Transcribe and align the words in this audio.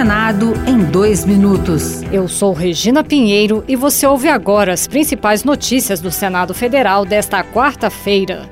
Senado 0.00 0.54
em 0.66 0.78
dois 0.78 1.26
minutos. 1.26 2.00
Eu 2.10 2.26
sou 2.26 2.54
Regina 2.54 3.04
Pinheiro 3.04 3.62
e 3.68 3.76
você 3.76 4.06
ouve 4.06 4.30
agora 4.30 4.72
as 4.72 4.88
principais 4.88 5.44
notícias 5.44 6.00
do 6.00 6.10
Senado 6.10 6.54
Federal 6.54 7.04
desta 7.04 7.44
quarta-feira. 7.44 8.48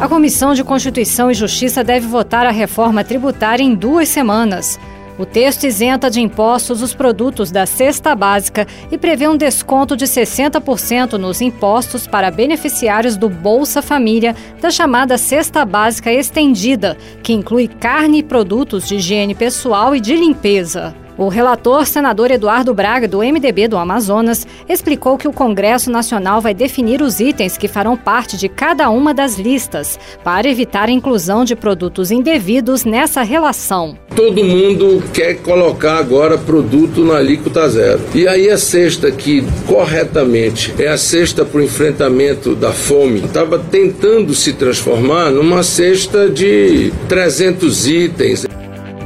A 0.00 0.08
Comissão 0.08 0.54
de 0.54 0.64
Constituição 0.64 1.30
e 1.30 1.34
Justiça 1.34 1.84
deve 1.84 2.06
votar 2.06 2.46
a 2.46 2.50
reforma 2.50 3.04
tributária 3.04 3.62
em 3.62 3.74
duas 3.74 4.08
semanas. 4.08 4.80
O 5.18 5.26
texto 5.26 5.64
isenta 5.64 6.10
de 6.10 6.20
impostos 6.20 6.80
os 6.80 6.94
produtos 6.94 7.50
da 7.50 7.66
cesta 7.66 8.14
básica 8.14 8.66
e 8.90 8.96
prevê 8.96 9.28
um 9.28 9.36
desconto 9.36 9.94
de 9.96 10.06
60% 10.06 11.12
nos 11.12 11.40
impostos 11.40 12.06
para 12.06 12.30
beneficiários 12.30 13.16
do 13.16 13.28
Bolsa 13.28 13.82
Família 13.82 14.34
da 14.60 14.70
chamada 14.70 15.18
cesta 15.18 15.64
básica 15.64 16.10
estendida, 16.10 16.96
que 17.22 17.32
inclui 17.32 17.68
carne 17.68 18.18
e 18.18 18.22
produtos 18.22 18.88
de 18.88 18.96
higiene 18.96 19.34
pessoal 19.34 19.94
e 19.94 20.00
de 20.00 20.16
limpeza. 20.16 21.01
O 21.18 21.28
relator, 21.28 21.86
senador 21.86 22.30
Eduardo 22.30 22.72
Braga, 22.72 23.06
do 23.06 23.18
MDB 23.18 23.68
do 23.68 23.76
Amazonas, 23.76 24.46
explicou 24.66 25.18
que 25.18 25.28
o 25.28 25.32
Congresso 25.32 25.90
Nacional 25.90 26.40
vai 26.40 26.54
definir 26.54 27.02
os 27.02 27.20
itens 27.20 27.58
que 27.58 27.68
farão 27.68 27.96
parte 27.96 28.36
de 28.38 28.48
cada 28.48 28.88
uma 28.88 29.12
das 29.12 29.38
listas, 29.38 29.98
para 30.24 30.48
evitar 30.48 30.88
a 30.88 30.92
inclusão 30.92 31.44
de 31.44 31.54
produtos 31.54 32.10
indevidos 32.10 32.84
nessa 32.84 33.22
relação. 33.22 33.96
Todo 34.16 34.42
mundo 34.42 35.02
quer 35.12 35.34
colocar 35.34 35.98
agora 35.98 36.38
produto 36.38 37.04
na 37.04 37.16
alíquota 37.16 37.68
zero. 37.68 38.00
E 38.14 38.26
aí 38.26 38.50
a 38.50 38.56
cesta 38.56 39.10
que 39.10 39.44
corretamente 39.66 40.74
é 40.78 40.88
a 40.88 40.96
cesta 40.96 41.44
para 41.44 41.60
o 41.60 41.62
enfrentamento 41.62 42.54
da 42.54 42.72
fome, 42.72 43.20
estava 43.20 43.58
tentando 43.58 44.34
se 44.34 44.52
transformar 44.54 45.30
numa 45.30 45.62
cesta 45.62 46.28
de 46.28 46.92
300 47.08 47.86
itens 47.86 48.46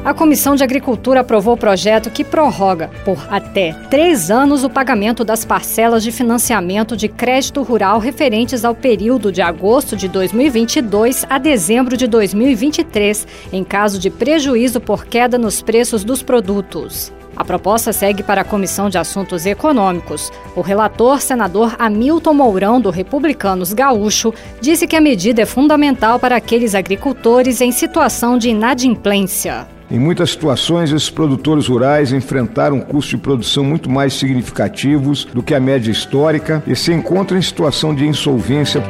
a 0.07 0.15
Comissão 0.15 0.55
de 0.55 0.63
Agricultura 0.63 1.23
aprovou 1.23 1.55
o 1.55 1.57
projeto 1.57 2.11
que 2.11 2.23
prorroga, 2.23 2.89
por 3.05 3.27
até 3.29 3.73
três 3.91 4.31
anos, 4.31 4.63
o 4.63 4.71
pagamento 4.71 5.25
das 5.25 5.45
parcelas 5.45 6.01
de 6.01 6.13
financiamento 6.13 6.97
de 6.97 7.09
crédito 7.09 7.61
rural 7.61 7.99
referentes 7.99 8.65
ao 8.65 8.73
período 8.73 9.33
de 9.33 9.43
agosto 9.43 9.97
de 9.97 10.07
2022 10.07 11.27
a 11.29 11.39
dezembro 11.39 11.97
de 11.97 12.07
2023, 12.07 13.27
em 13.53 13.65
caso 13.65 13.99
de 13.99 14.09
prejuízo 14.09 14.81
por 14.81 15.07
queda 15.07 15.37
nos 15.37 15.61
preços 15.61 16.05
dos 16.05 16.23
produtos. 16.23 17.13
A 17.37 17.45
proposta 17.45 17.93
segue 17.93 18.23
para 18.23 18.43
a 18.43 18.45
Comissão 18.45 18.89
de 18.89 18.99
Assuntos 18.99 19.45
Econômicos. 19.45 20.31
O 20.55 20.61
relator, 20.61 21.21
senador 21.21 21.75
Hamilton 21.81 22.33
Mourão, 22.33 22.81
do 22.81 22.91
Republicanos 22.91 23.73
Gaúcho, 23.73 24.33
disse 24.61 24.87
que 24.87 24.95
a 24.95 25.01
medida 25.01 25.43
é 25.43 25.47
fundamental 25.47 26.21
para 26.21 26.37
aqueles 26.37 26.77
agricultores 26.77 27.61
em 27.61 27.73
situação 27.73 28.39
de 28.39 28.51
inadimplência. 28.51 29.75
Em 29.91 29.99
muitas 29.99 30.31
situações, 30.31 30.91
esses 30.91 31.09
produtores 31.09 31.69
rurais 31.69 32.13
enfrentaram 32.13 32.81
custos 32.81 33.11
de 33.11 33.19
produção 33.19 33.63
muito 33.63 33.89
mais 33.89 34.15
significativos 34.15 35.25
do 35.25 35.43
que 35.43 35.55
a 35.55 35.61
média 35.61 35.91
histórica 35.91 36.63
e 36.67 36.75
se 36.75 36.93
encontram 36.93 37.39
em 37.39 37.43
situação 37.43 37.95
de 37.95 38.07
insolvência. 38.07 38.83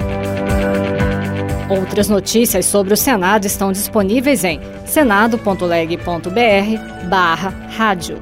Outras 1.68 2.08
notícias 2.08 2.64
sobre 2.64 2.94
o 2.94 2.96
Senado 2.96 3.44
estão 3.44 3.72
disponíveis 3.72 4.44
em 4.44 4.60
senado.leg.br 4.86 7.08
barra 7.08 7.52
rádio. 7.76 8.18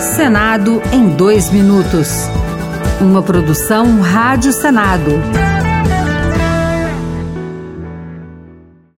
Senado 0.00 0.80
em 0.92 1.10
dois 1.10 1.50
minutos. 1.50 2.28
Uma 3.00 3.22
produção 3.22 4.00
Rádio 4.00 4.52
Senado. 4.52 5.10